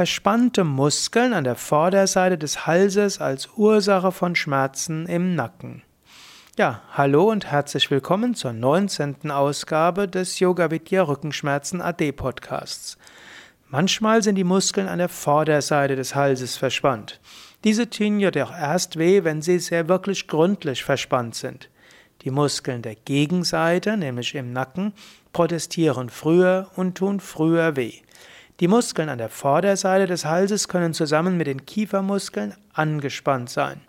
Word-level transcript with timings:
Verspannte 0.00 0.64
Muskeln 0.64 1.34
an 1.34 1.44
der 1.44 1.56
Vorderseite 1.56 2.38
des 2.38 2.66
Halses 2.66 3.20
als 3.20 3.50
Ursache 3.54 4.12
von 4.12 4.34
Schmerzen 4.34 5.04
im 5.04 5.34
Nacken. 5.34 5.82
Ja, 6.56 6.80
hallo 6.94 7.30
und 7.30 7.44
herzlich 7.44 7.90
willkommen 7.90 8.34
zur 8.34 8.54
19. 8.54 9.30
Ausgabe 9.30 10.08
des 10.08 10.38
Yoga 10.38 10.70
Vidya 10.70 11.02
Rückenschmerzen 11.02 11.82
AD 11.82 12.12
Podcasts. 12.12 12.96
Manchmal 13.68 14.22
sind 14.22 14.36
die 14.36 14.44
Muskeln 14.44 14.88
an 14.88 15.00
der 15.00 15.10
Vorderseite 15.10 15.96
des 15.96 16.14
Halses 16.14 16.56
verspannt. 16.56 17.20
Diese 17.64 17.90
tun 17.90 18.20
jedoch 18.20 18.58
erst 18.58 18.98
weh, 18.98 19.22
wenn 19.22 19.42
sie 19.42 19.58
sehr 19.58 19.86
wirklich 19.90 20.28
gründlich 20.28 20.82
verspannt 20.82 21.34
sind. 21.34 21.68
Die 22.22 22.30
Muskeln 22.30 22.80
der 22.80 22.94
Gegenseite, 22.94 23.98
nämlich 23.98 24.34
im 24.34 24.54
Nacken, 24.54 24.94
protestieren 25.34 26.08
früher 26.08 26.70
und 26.74 26.96
tun 26.96 27.20
früher 27.20 27.76
weh. 27.76 28.00
Die 28.60 28.68
Muskeln 28.68 29.08
an 29.08 29.16
der 29.16 29.30
Vorderseite 29.30 30.06
des 30.06 30.26
Halses 30.26 30.68
können 30.68 30.92
zusammen 30.92 31.38
mit 31.38 31.46
den 31.46 31.64
Kiefermuskeln 31.64 32.54
angespannt 32.74 33.48
sein. 33.48 33.80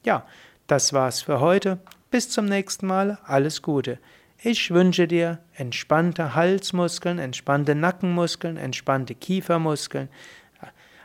Ja, 0.05 0.27
das 0.67 0.93
war's 0.93 1.23
für 1.23 1.41
heute. 1.41 1.79
Bis 2.11 2.31
zum 2.31 2.47
nächsten 2.47 2.87
Mal, 2.87 3.19
alles 3.25 3.63
Gute. 3.63 3.99
Ich 4.39 4.71
wünsche 4.71 5.09
dir 5.09 5.39
entspannte 5.55 6.35
Halsmuskeln, 6.35 7.19
entspannte 7.19 7.75
Nackenmuskeln, 7.75 8.57
entspannte 8.57 9.15
Kiefermuskeln, 9.15 10.09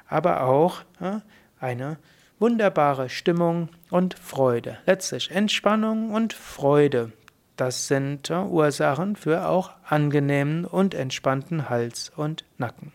aber 0.07 0.43
auch 0.43 0.81
eine 1.59 1.97
wunderbare 2.39 3.09
Stimmung 3.09 3.69
und 3.89 4.17
Freude. 4.17 4.77
Letztlich 4.85 5.31
Entspannung 5.31 6.11
und 6.11 6.33
Freude. 6.33 7.13
Das 7.55 7.87
sind 7.87 8.29
Ursachen 8.29 9.15
für 9.15 9.47
auch 9.47 9.71
angenehmen 9.87 10.65
und 10.65 10.93
entspannten 10.93 11.69
Hals 11.69 12.11
und 12.15 12.45
Nacken. 12.57 12.93